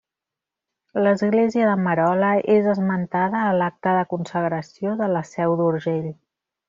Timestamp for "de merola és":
1.71-2.69